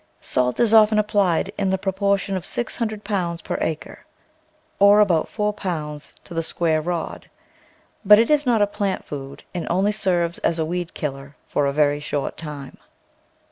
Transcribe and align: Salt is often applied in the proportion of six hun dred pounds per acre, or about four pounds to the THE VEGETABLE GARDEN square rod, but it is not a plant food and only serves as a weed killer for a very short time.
Salt 0.19 0.59
is 0.59 0.73
often 0.73 0.97
applied 0.97 1.51
in 1.59 1.69
the 1.69 1.77
proportion 1.77 2.35
of 2.35 2.43
six 2.43 2.75
hun 2.77 2.87
dred 2.87 3.03
pounds 3.03 3.39
per 3.43 3.55
acre, 3.61 4.03
or 4.79 4.99
about 4.99 5.27
four 5.27 5.53
pounds 5.53 6.15
to 6.23 6.33
the 6.33 6.41
THE 6.41 6.41
VEGETABLE 6.41 6.59
GARDEN 6.65 6.81
square 6.81 6.81
rod, 6.81 7.29
but 8.03 8.17
it 8.17 8.31
is 8.31 8.43
not 8.43 8.63
a 8.63 8.65
plant 8.65 9.05
food 9.05 9.43
and 9.53 9.67
only 9.69 9.91
serves 9.91 10.39
as 10.39 10.57
a 10.57 10.65
weed 10.65 10.95
killer 10.95 11.35
for 11.45 11.67
a 11.67 11.71
very 11.71 11.99
short 11.99 12.35
time. 12.35 12.77